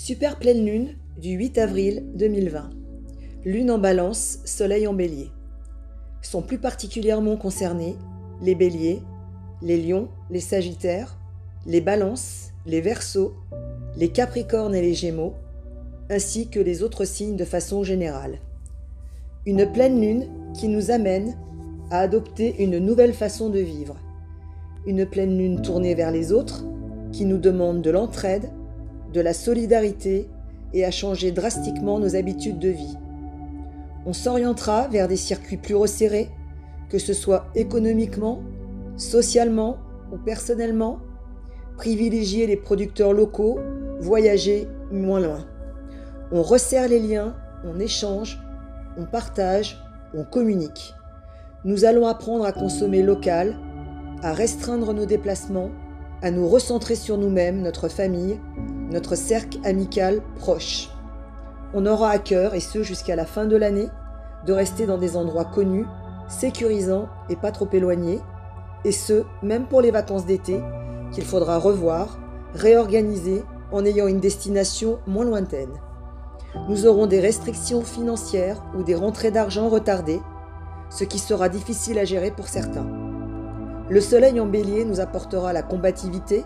[0.00, 2.70] Super pleine lune du 8 avril 2020.
[3.44, 5.32] Lune en balance, soleil en bélier.
[6.22, 7.96] Sont plus particulièrement concernés
[8.40, 9.02] les béliers,
[9.60, 11.18] les lions, les sagittaires,
[11.66, 13.34] les balances, les versos,
[13.96, 15.34] les capricornes et les gémeaux,
[16.10, 18.38] ainsi que les autres signes de façon générale.
[19.46, 21.36] Une pleine lune qui nous amène
[21.90, 23.96] à adopter une nouvelle façon de vivre.
[24.86, 26.64] Une pleine lune tournée vers les autres
[27.10, 28.52] qui nous demande de l'entraide,
[29.12, 30.28] de la solidarité
[30.72, 32.96] et à changer drastiquement nos habitudes de vie.
[34.06, 36.30] On s'orientera vers des circuits plus resserrés,
[36.88, 38.42] que ce soit économiquement,
[38.96, 39.78] socialement
[40.12, 40.98] ou personnellement,
[41.76, 43.58] privilégier les producteurs locaux,
[44.00, 45.46] voyager moins loin.
[46.32, 48.40] On resserre les liens, on échange,
[48.96, 49.78] on partage,
[50.14, 50.94] on communique.
[51.64, 53.56] Nous allons apprendre à consommer local,
[54.22, 55.70] à restreindre nos déplacements,
[56.22, 58.38] à nous recentrer sur nous-mêmes, notre famille,
[58.90, 60.90] notre cercle amical proche.
[61.74, 63.88] On aura à cœur, et ce jusqu'à la fin de l'année,
[64.46, 65.86] de rester dans des endroits connus,
[66.28, 68.20] sécurisants et pas trop éloignés,
[68.84, 70.62] et ce, même pour les vacances d'été,
[71.12, 72.18] qu'il faudra revoir,
[72.54, 75.72] réorganiser en ayant une destination moins lointaine.
[76.68, 80.20] Nous aurons des restrictions financières ou des rentrées d'argent retardées,
[80.90, 82.86] ce qui sera difficile à gérer pour certains.
[83.90, 86.44] Le soleil en bélier nous apportera la combativité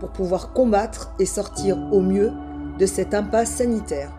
[0.00, 2.32] pour pouvoir combattre et sortir au mieux
[2.78, 4.10] de cette impasse sanitaire.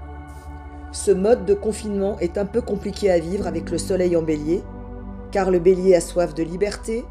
[0.91, 4.63] Ce mode de confinement est un peu compliqué à vivre avec le soleil en bélier,
[5.31, 7.05] car le bélier a soif de liberté,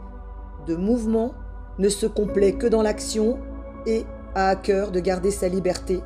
[0.66, 1.34] de mouvement,
[1.78, 3.38] ne se complaît que dans l'action
[3.86, 4.04] et
[4.34, 6.02] a à cœur de garder sa liberté,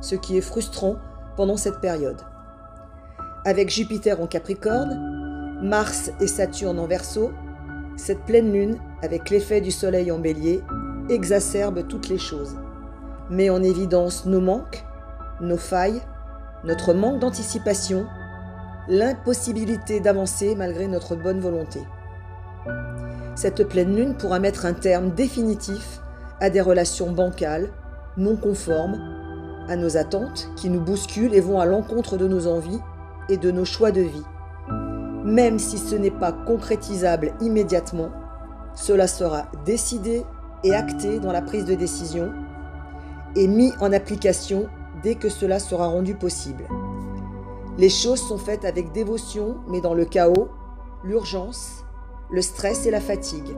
[0.00, 0.96] ce qui est frustrant
[1.36, 2.20] pendant cette période.
[3.44, 7.30] Avec Jupiter en Capricorne, Mars et Saturne en Verseau,
[7.96, 10.62] cette pleine lune, avec l'effet du soleil en bélier,
[11.12, 12.56] exacerbe toutes les choses,
[13.30, 14.84] met en évidence nos manques,
[15.40, 16.02] nos failles,
[16.64, 18.06] notre manque d'anticipation,
[18.88, 21.80] l'impossibilité d'avancer malgré notre bonne volonté.
[23.34, 26.00] Cette pleine lune pourra mettre un terme définitif
[26.40, 27.68] à des relations bancales,
[28.16, 29.00] non conformes,
[29.68, 32.80] à nos attentes qui nous bousculent et vont à l'encontre de nos envies
[33.28, 34.24] et de nos choix de vie.
[35.24, 38.10] Même si ce n'est pas concrétisable immédiatement,
[38.74, 40.24] cela sera décidé
[40.64, 42.32] et acté dans la prise de décision
[43.36, 44.68] et mis en application
[45.02, 46.64] dès que cela sera rendu possible.
[47.78, 50.48] Les choses sont faites avec dévotion, mais dans le chaos,
[51.04, 51.84] l'urgence,
[52.30, 53.56] le stress et la fatigue,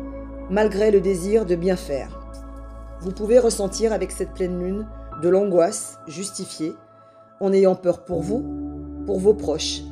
[0.50, 2.20] malgré le désir de bien faire.
[3.00, 4.86] Vous pouvez ressentir avec cette pleine lune
[5.22, 6.74] de l'angoisse justifiée,
[7.40, 8.44] en ayant peur pour vous,
[9.04, 9.82] pour vos proches.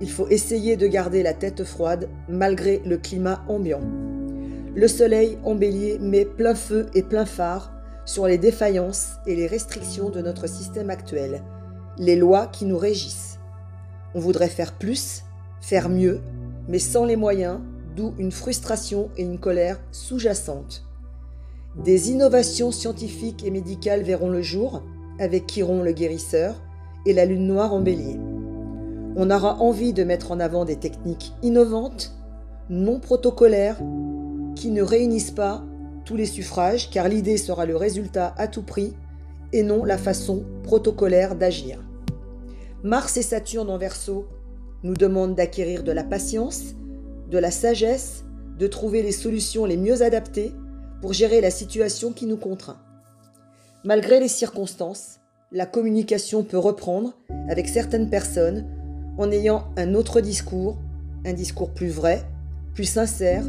[0.00, 3.82] Il faut essayer de garder la tête froide malgré le climat ambiant.
[4.74, 7.72] Le soleil en bélier met plein feu et plein phare
[8.06, 11.42] sur les défaillances et les restrictions de notre système actuel,
[11.98, 13.38] les lois qui nous régissent.
[14.14, 15.24] On voudrait faire plus,
[15.60, 16.20] faire mieux,
[16.68, 17.60] mais sans les moyens,
[17.94, 20.84] d'où une frustration et une colère sous-jacentes.
[21.84, 24.82] Des innovations scientifiques et médicales verront le jour,
[25.18, 26.62] avec Chiron le guérisseur
[27.04, 28.18] et la lune noire en bélier.
[29.16, 32.14] On aura envie de mettre en avant des techniques innovantes,
[32.70, 33.78] non protocolaires,
[34.54, 35.64] qui ne réunissent pas
[36.04, 38.94] tous les suffrages, car l'idée sera le résultat à tout prix
[39.52, 41.80] et non la façon protocolaire d'agir.
[42.82, 44.26] Mars et Saturne en verso
[44.82, 46.74] nous demandent d'acquérir de la patience,
[47.30, 48.24] de la sagesse,
[48.58, 50.52] de trouver les solutions les mieux adaptées
[51.00, 52.80] pour gérer la situation qui nous contraint.
[53.84, 55.18] Malgré les circonstances,
[55.50, 57.14] la communication peut reprendre
[57.48, 58.66] avec certaines personnes
[59.18, 60.78] en ayant un autre discours,
[61.24, 62.24] un discours plus vrai,
[62.74, 63.44] plus sincère,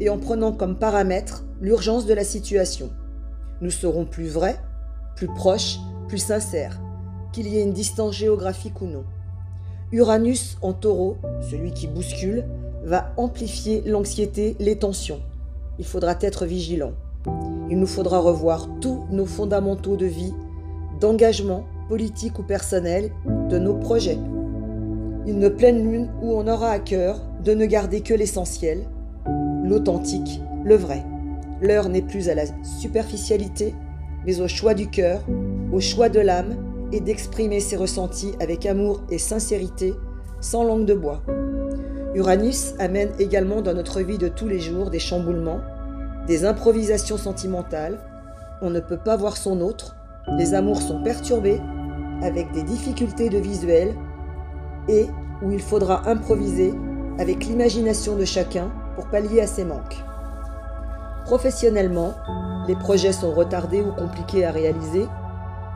[0.00, 2.90] et en prenant comme paramètre l'urgence de la situation.
[3.60, 4.58] Nous serons plus vrais,
[5.14, 5.78] plus proches,
[6.08, 6.80] plus sincères,
[7.32, 9.04] qu'il y ait une distance géographique ou non.
[9.92, 11.18] Uranus en taureau,
[11.50, 12.44] celui qui bouscule,
[12.82, 15.20] va amplifier l'anxiété, les tensions.
[15.78, 16.92] Il faudra être vigilant.
[17.68, 20.32] Il nous faudra revoir tous nos fondamentaux de vie,
[21.00, 23.10] d'engagement, politique ou personnel,
[23.48, 24.18] de nos projets.
[25.26, 28.86] Une pleine lune où on aura à cœur de ne garder que l'essentiel,
[29.70, 31.04] l'authentique, le vrai.
[31.62, 33.74] L'heure n'est plus à la superficialité,
[34.26, 35.20] mais au choix du cœur,
[35.72, 36.56] au choix de l'âme
[36.92, 39.94] et d'exprimer ses ressentis avec amour et sincérité,
[40.40, 41.22] sans langue de bois.
[42.14, 45.60] Uranus amène également dans notre vie de tous les jours des chamboulements,
[46.26, 48.00] des improvisations sentimentales.
[48.62, 49.94] On ne peut pas voir son autre,
[50.36, 51.60] les amours sont perturbés,
[52.22, 53.94] avec des difficultés de visuel,
[54.88, 55.06] et
[55.42, 56.74] où il faudra improviser
[57.18, 60.04] avec l'imagination de chacun pour pallier à ses manques.
[61.24, 62.12] Professionnellement,
[62.68, 65.06] les projets sont retardés ou compliqués à réaliser.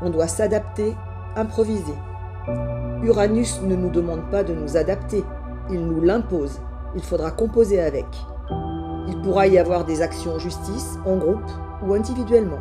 [0.03, 0.95] On doit s'adapter,
[1.35, 1.95] improviser.
[3.03, 5.25] Uranus ne nous demande pas de nous adapter,
[5.71, 6.61] il nous l'impose.
[6.95, 8.05] Il faudra composer avec.
[9.09, 11.51] Il pourra y avoir des actions en justice, en groupe
[11.83, 12.61] ou individuellement.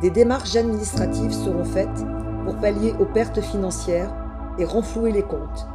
[0.00, 2.06] Des démarches administratives seront faites
[2.46, 4.14] pour pallier aux pertes financières
[4.58, 5.68] et renflouer les comptes.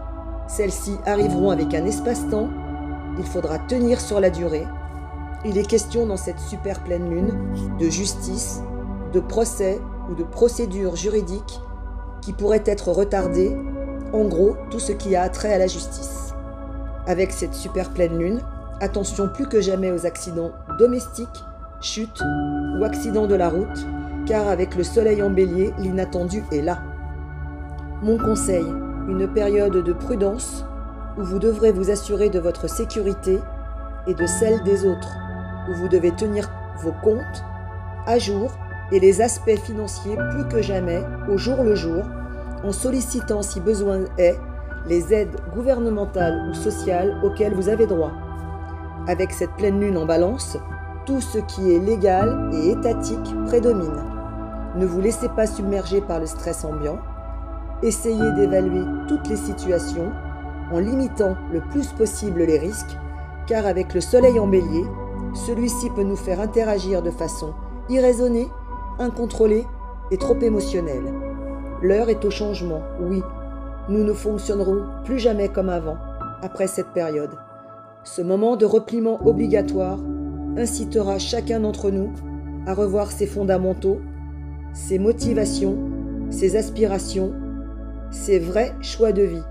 [0.47, 2.49] Celles-ci arriveront avec un espace-temps,
[3.17, 4.67] il faudra tenir sur la durée.
[5.45, 7.33] Il est question dans cette super pleine lune
[7.79, 8.61] de justice,
[9.11, 9.79] de procès
[10.09, 11.59] ou de procédures juridiques
[12.21, 13.55] qui pourraient être retardées,
[14.13, 16.33] en gros tout ce qui a trait à la justice.
[17.05, 18.41] Avec cette super pleine lune,
[18.79, 21.43] attention plus que jamais aux accidents domestiques,
[21.81, 22.23] chutes
[22.79, 23.85] ou accidents de la route,
[24.25, 26.79] car avec le soleil en bélier, l'inattendu est là.
[28.01, 28.65] Mon conseil,
[29.09, 30.65] une période de prudence
[31.17, 33.39] où vous devrez vous assurer de votre sécurité
[34.07, 35.17] et de celle des autres,
[35.69, 36.49] où vous devez tenir
[36.81, 37.43] vos comptes
[38.05, 38.51] à jour
[38.91, 42.03] et les aspects financiers plus que jamais au jour le jour,
[42.63, 44.37] en sollicitant si besoin est
[44.85, 48.11] les aides gouvernementales ou sociales auxquelles vous avez droit.
[49.07, 50.57] Avec cette pleine lune en balance,
[51.05, 54.03] tout ce qui est légal et étatique prédomine.
[54.75, 56.99] Ne vous laissez pas submerger par le stress ambiant.
[57.81, 60.11] Essayez d'évaluer toutes les situations
[60.71, 62.97] en limitant le plus possible les risques,
[63.47, 64.85] car avec le soleil en bélier,
[65.33, 67.53] celui-ci peut nous faire interagir de façon
[67.89, 68.47] irraisonnée,
[68.99, 69.65] incontrôlée
[70.11, 71.13] et trop émotionnelle.
[71.81, 73.21] L'heure est au changement, oui.
[73.89, 75.97] Nous ne fonctionnerons plus jamais comme avant,
[76.41, 77.35] après cette période.
[78.03, 79.99] Ce moment de repliement obligatoire
[80.57, 82.11] incitera chacun d'entre nous
[82.65, 83.99] à revoir ses fondamentaux,
[84.73, 85.77] ses motivations,
[86.29, 87.33] ses aspirations,
[88.11, 89.43] ses vrais choix de vie,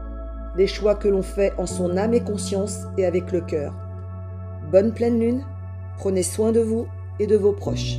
[0.57, 3.75] les choix que l'on fait en son âme et conscience et avec le cœur.
[4.71, 5.45] Bonne pleine lune,
[5.99, 6.87] prenez soin de vous
[7.19, 7.99] et de vos proches.